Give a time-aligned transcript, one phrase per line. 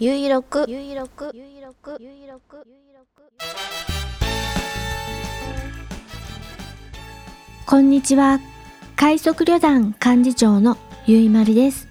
[0.00, 3.24] ゆいろくゆいろくゆいろくゆいろくゆいろく
[7.64, 8.40] こんにちは。
[8.96, 11.86] 快速旅団幹事長のゆいまるです。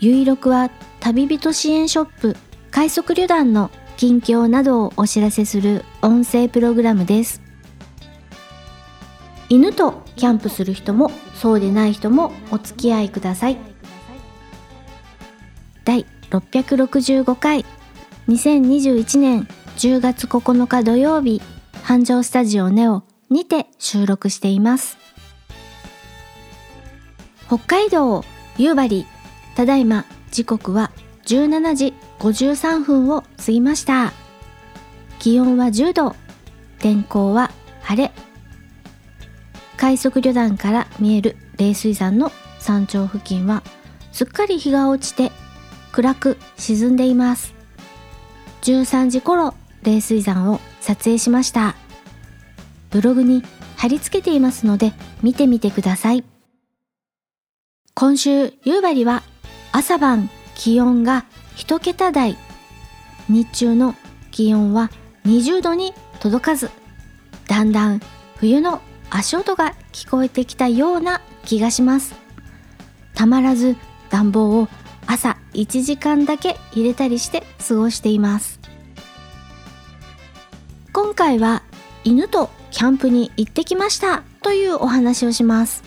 [0.00, 0.70] ゆいろくは
[1.00, 2.34] 旅人支援ショップ
[2.70, 7.42] 快速旅団の近況などをお知らせする音声プログラムです。
[9.50, 13.58] 犬とキャンプする人もそうでない人もお付き合いください。
[15.84, 17.64] 第665回。
[18.28, 21.40] 2021年10月9日土曜日。
[21.82, 24.98] 繁盛スタジオネオにて収録しています。
[27.46, 28.24] 北海道
[28.56, 29.06] 夕張。
[29.56, 30.04] ただいま。
[30.30, 30.92] 時刻は
[31.24, 34.12] 17時53分を過ぎました。
[35.18, 36.16] 気温は10度。
[36.78, 38.12] 天候は晴れ。
[39.76, 43.62] 快速旅団から見える冷水山の山頂付近は
[44.12, 45.30] すっかり日が落ちて
[45.92, 47.54] 暗く沈んでいます。
[48.62, 51.74] 13時頃冷水山を撮影しました。
[52.90, 53.42] ブログに
[53.76, 56.24] 貼り付けていますので見てみてください。
[57.94, 59.22] 今週夕張は
[59.72, 61.24] 朝晩気温が
[61.56, 62.36] 1桁台。
[63.28, 63.94] 日中の
[64.30, 64.90] 気温は
[65.26, 66.70] 20度に届かず。
[67.46, 68.00] だんだん
[68.36, 72.14] 冬の足音が聞こえてきたような気がします。
[73.14, 73.76] たまらず
[74.10, 74.68] 暖房を
[75.06, 78.60] 朝1時間だけ入れたりして過ごしています。
[80.92, 81.64] 今回は
[82.04, 85.82] 犬とキャンプに行ってきましたというお話をします。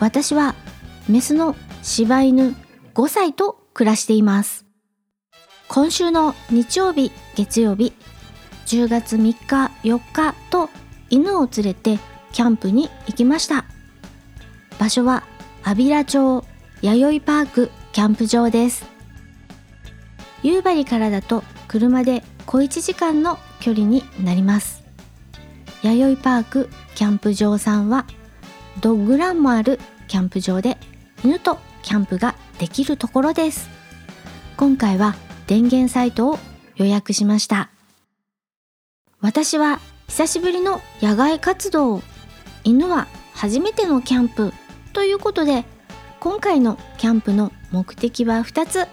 [0.00, 0.56] 私は
[1.08, 2.56] メスの柴犬
[2.94, 4.66] 5歳と暮らしています。
[5.68, 7.92] 今週の日曜日月曜日
[8.66, 10.70] 10月3日4日と
[11.08, 12.00] 犬を連れて
[12.32, 13.64] キャンプに行きました。
[14.80, 15.22] 場所は
[15.62, 16.44] 安平町
[16.82, 17.83] 弥生パーク。
[17.94, 18.84] キャンプ場です。
[20.42, 24.82] 夕張からだと車で小1時間の距離になります。
[25.84, 28.04] 弥生パークキャンプ場さんは
[28.80, 30.76] ドッグランもあるキャンプ場で
[31.22, 33.70] 犬とキャンプができるところです。
[34.56, 35.14] 今回は
[35.46, 36.40] 電源サイトを
[36.74, 37.70] 予約しました。
[39.20, 42.02] 私は久しぶりの野外活動。
[42.64, 44.52] 犬は初めてのキャンプ
[44.92, 45.64] ということで
[46.18, 48.86] 今回のキャンプの目的は2つ。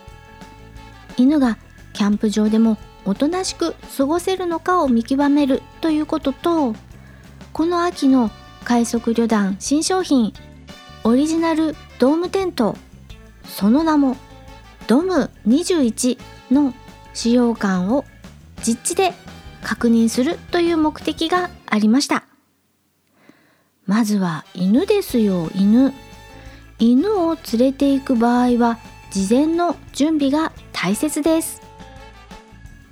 [1.16, 1.60] 犬が
[1.94, 6.74] キャンプ場でもおとなしく過ごせるのかを見極めるということと
[7.54, 8.32] この秋の
[8.64, 10.34] 快速旅団新商品
[11.04, 12.76] オリジナルドームテント
[13.44, 14.16] その名も
[14.88, 16.18] ドム21
[16.52, 16.74] の
[17.14, 18.06] 使用感を
[18.64, 19.14] 実地で
[19.62, 22.24] 確認するという目的がありました。
[23.86, 25.94] まずは犬ですよ犬。
[26.82, 28.80] 犬を連れて行く場合は
[29.12, 31.62] 事前の準備が大切です。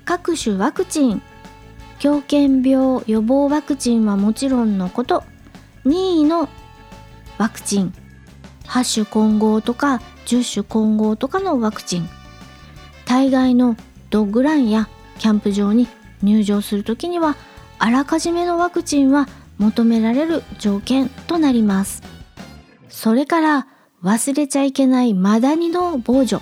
[0.04, 1.20] 各種ワクチン
[1.98, 5.24] 狂犬病予防ワクチンはもちろんのこと。
[5.84, 6.48] 任意の
[7.36, 7.92] ワクチン
[8.66, 12.08] 8種混合とか10種混合とかのワクチン。
[13.06, 13.74] 大概の
[14.10, 15.88] ドッグランやキャンプ場に
[16.22, 17.34] 入場するときには
[17.80, 19.26] あらかじめのワクチンは
[19.58, 22.04] 求められる条件となります。
[22.88, 23.66] それから
[24.02, 26.40] 忘れちゃいけないマダニの防除。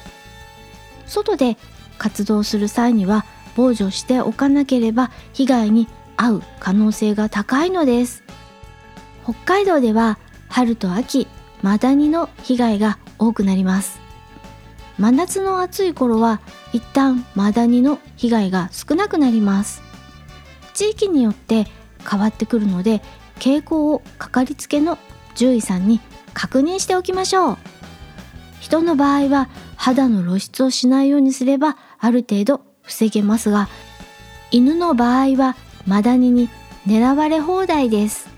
[1.06, 1.56] 外で
[1.98, 3.24] 活動する際には
[3.56, 8.22] 防除しておかなければ被害に遭う可能性が高いのです。
[9.24, 11.26] 北海道では春と秋
[11.62, 14.00] マダニの被害が多くなります。
[14.96, 16.40] 真夏の暑い頃は
[16.72, 19.82] 一旦マダニの被害が少なくなります。
[20.74, 21.66] 地域によって
[22.08, 23.02] 変わってくるので
[23.40, 24.96] 傾向をかかりつけの
[25.34, 26.00] 獣医さんに
[26.38, 27.58] 確認しておきましょう。
[28.60, 33.68] 人の場合は肌の露出をしないようにすればある程度防げますが
[34.52, 36.48] 犬の場合はマダニに
[36.86, 38.28] 狙われ放題です。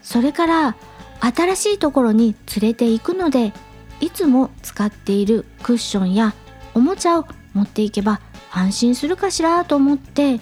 [0.00, 0.76] それから
[1.20, 3.52] 新しいところに連れて行くので
[4.00, 6.34] いつも使っているクッションや
[6.72, 8.20] おもちゃを持っていけば
[8.52, 10.38] 安心するかしらと思って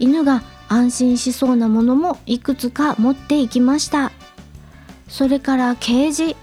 [0.00, 4.10] 犬が安心しそうなものもいくつか持っていきました。
[5.12, 6.36] それからケージ。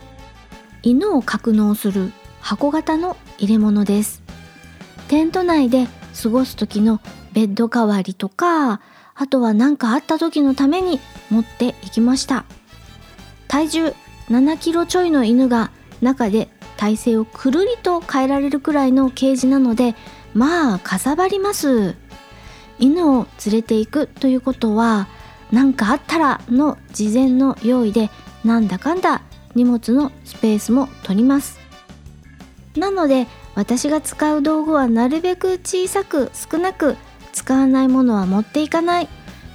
[0.83, 4.21] 犬を格納する箱型の入れ物です。
[5.07, 5.88] テント内で
[6.21, 7.01] 過ごす時の
[7.33, 8.80] ベッド代わりとか
[9.16, 11.00] あとは何かあった時のために
[11.31, 12.45] 持っていきました。
[13.48, 13.94] 体重
[14.30, 15.71] 7キロちょいの犬が
[16.01, 19.95] 中で体勢をくるりと変えられるくらいのケージなので
[20.36, 21.95] まあかさばります。
[22.77, 25.07] 犬を連れて行くということは
[25.51, 28.12] 何かあったらの事前の用意で
[28.44, 29.21] なんだかんだ
[29.56, 31.59] 荷物のスペースも取ります。
[32.75, 36.95] なので私が使う道具はなるべく小さく少なく
[37.33, 39.09] 使わないものは持っていかない。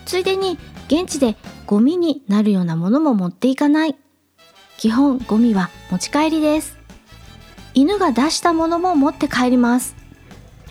[0.05, 0.59] ついでに
[0.89, 1.37] 現地で
[1.67, 3.97] ゴミになるようなものも持っていかない。
[4.77, 6.79] 基本ゴミは持ち帰りです。
[7.73, 9.97] 犬が出したものも持って帰ります。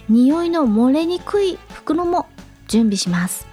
[0.10, 2.28] 匂いの漏れにくい袋も
[2.68, 3.48] 準備します。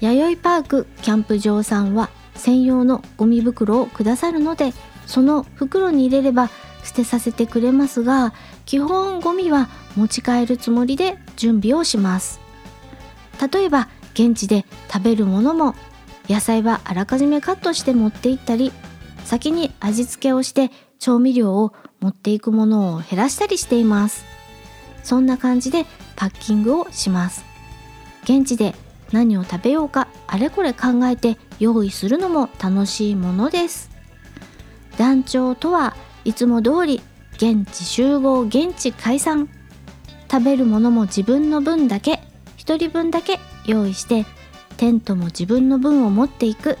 [0.00, 2.10] 弥生パークキャンプ場さんは
[2.42, 4.72] 専用のゴミ袋をくださるので
[5.06, 6.50] その袋に入れれば
[6.82, 8.34] 捨てさせてくれますが
[8.66, 12.40] 基本ゴミは持ち帰るつもりで準備をします。
[13.52, 15.76] 例えば現地で食べるものも
[16.28, 18.72] 野菜はあらかじめカットして持って行ったり
[19.24, 24.24] 先に味付けをして調味料を持っていくものを減らしたりしています。
[25.04, 25.86] そんな感じで
[26.16, 27.44] パッキングをします。
[28.24, 28.74] 現地で
[29.12, 33.90] 何を食べようかあれこれ考えて用意するのも楽しいものです。
[34.96, 35.94] 団長とは
[36.24, 37.00] いつも通り
[37.36, 39.48] 現地集合現地解散。
[40.30, 42.22] 食べるものも自分の分だけ
[42.56, 44.24] 1人分だけ用意して
[44.78, 46.78] テントも自分の分を持っていく。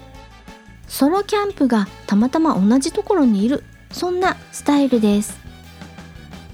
[0.88, 5.38] ソロキャンプがたまたま同じところにいるそんなスタイルです。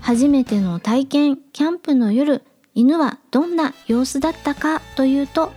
[0.01, 2.43] 初めての体験キャンプの夜
[2.75, 5.53] 犬はどんな様子だったかというと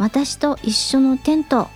[0.00, 1.68] 私と一緒のテント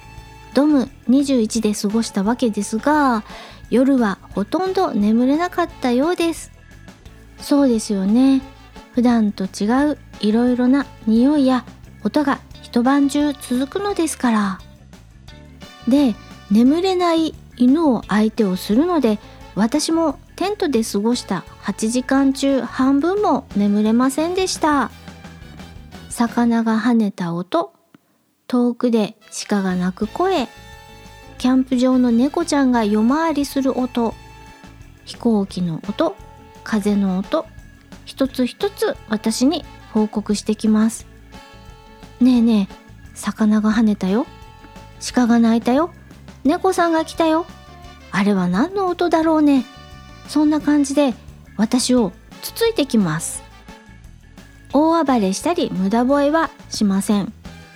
[0.55, 3.23] ドム21で過ごしたわけですが
[3.69, 6.51] 夜はほとんど眠れなかったようです。
[7.39, 8.41] そうですよね。
[8.95, 11.67] 普段と違ういろいろな匂いや
[12.03, 14.61] 音が一晩中続くのですから。
[15.87, 16.15] で
[16.51, 19.19] 眠れない犬を相手をするので
[19.55, 24.91] 私もテントで過ごした8時間中半分も眠れませんでした。
[26.09, 27.74] 魚が跳ねた音
[28.47, 29.17] 遠くで
[29.49, 30.49] 鹿が鳴く声。
[31.39, 34.15] キャンプ場の猫ちゃんが夜回りする音。
[35.05, 36.15] 飛行機の音。
[36.63, 37.47] 風の音。
[38.05, 41.07] 一つ一つ私に報告してきます。
[42.21, 42.75] ねえねえ
[43.15, 44.27] 魚が跳ねたよ。
[45.15, 45.91] 鹿が鳴いたよ。
[46.45, 47.47] 猫さんが来たよ。
[48.11, 49.65] あれは何の音だろうね。
[50.29, 51.15] そんな感じで
[51.57, 52.13] 私を
[52.43, 53.43] つついてきます。
[54.73, 57.33] 大暴れしたり無駄吠えはしません。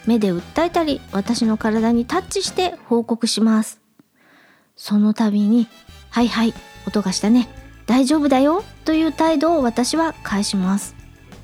[0.09, 3.81] 目で訴えたり私の体にタッチして報告します。
[4.75, 5.69] その度に
[6.09, 6.55] 「はいはい
[6.87, 7.47] 音がしたね。
[7.87, 10.97] 大丈夫だよ」という態度を私は返します。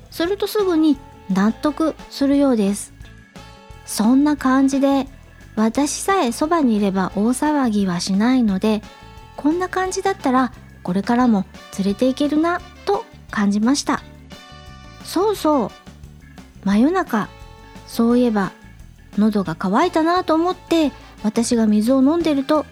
[0.09, 0.97] するとすぐに
[1.29, 2.93] 納得するようです。
[3.85, 5.07] そんな感じで
[5.55, 8.81] 私さえそばにいれば大騒ぎはしないので
[9.35, 10.51] こんな感じだったら
[10.81, 11.45] これからも
[11.77, 14.01] 連れて行けるなと感じました。
[15.03, 15.71] そうそう
[16.63, 17.29] 真夜中
[17.87, 18.51] そういえば
[19.17, 20.91] 喉が渇いたなと思って
[21.23, 22.65] 私が水を飲んでると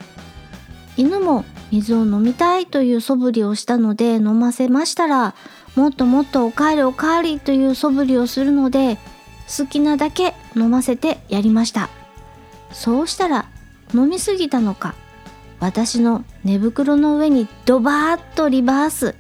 [0.98, 5.34] 犬も水を飲みたいという素振りをしたので飲ませましたら
[5.76, 8.98] もっともっとおかわりおかわりという素振りをするので
[9.58, 11.90] 好きなだけ飲ませてやりました。
[12.72, 13.46] そうしたら
[13.94, 14.96] 飲みすぎたのか
[15.60, 19.16] 私の寝袋の上にドバーッとリバース。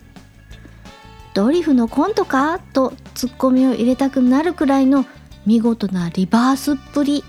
[1.33, 2.59] ドリフのコントか？
[2.59, 5.05] とツッコミを入れたくなるくらいの
[5.45, 7.23] 見事なリバースっぷり。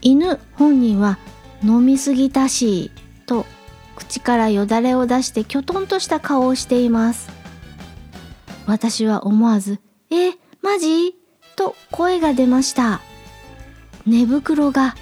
[0.00, 1.18] 犬本人は
[1.62, 2.90] 飲みすぎたし
[3.26, 3.46] と
[3.94, 7.30] 口からよだれを出してきょとんとした顔をしています。
[8.66, 9.80] 私は思わず
[10.10, 11.16] 「えマジ?」
[11.56, 13.00] と声が出ました。
[14.06, 14.96] 寝袋が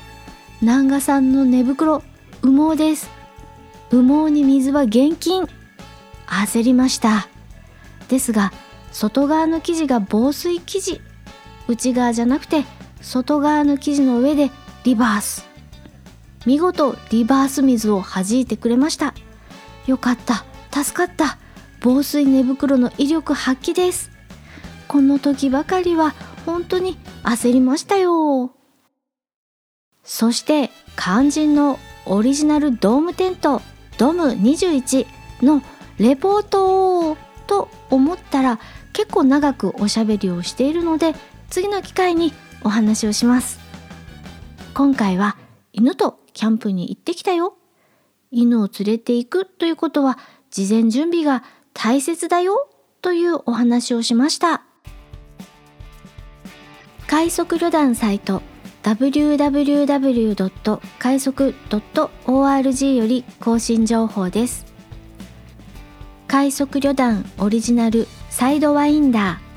[0.60, 2.02] 南賀さんの寝袋
[2.42, 3.08] 羽毛です。
[3.90, 5.46] 羽毛に水は厳禁。
[6.26, 7.28] 焦りました。
[8.08, 8.52] ですが
[8.92, 11.00] 外側の生地が防水生地。
[11.70, 12.64] 内側じゃなくて
[13.00, 14.50] 外側の生地の上で
[14.82, 15.48] リバース。
[16.46, 19.14] 見事リバース水を弾いてくれました。
[19.86, 20.44] よかった。
[20.72, 21.38] 助かった。
[21.80, 24.10] 防水寝袋の威力発揮です。
[24.88, 28.52] この時ばかりは本当に焦りましたよ。
[30.02, 33.62] そして肝心のオリジナルドームテント
[33.96, 35.06] ドム21
[35.42, 35.62] の
[35.98, 38.58] レポートと思ったら
[38.92, 41.14] 結構長くおしゃべりをしているので
[41.50, 43.58] 次の機会にお話をします。
[44.72, 45.36] 今回は
[45.72, 47.56] 犬とキャンプに行ってきたよ。
[48.30, 50.18] 犬を連れて行くということは
[50.50, 51.42] 事前準備が
[51.74, 52.70] 大切だよ。
[53.02, 54.62] というお話をしました。
[57.06, 58.42] 快速旅団サイト。
[58.82, 60.80] www.
[60.98, 61.54] 快速
[62.26, 64.66] .org より更新情報です。
[66.28, 69.50] 快速旅団オリジナルサイドワインダー。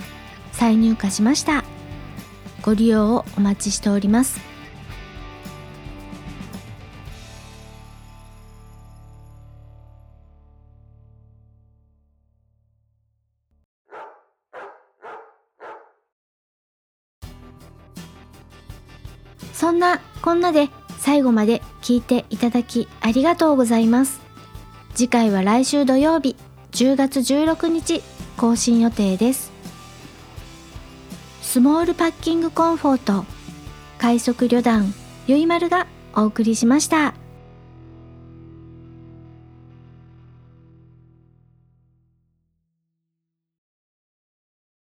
[0.54, 1.63] 再入荷しました。
[2.64, 4.54] ご利用をお待ちしております。
[19.54, 24.20] そんなこんなで最後まで聞いていただきありがとうございます。
[24.94, 26.36] 次回は来週土曜日
[26.72, 28.02] 10月16日
[28.36, 29.53] 更新予定です。
[31.54, 33.28] スモールパッキングコンフォート
[34.00, 34.92] 快速旅団
[35.28, 37.14] ゆいまるがお送りしました。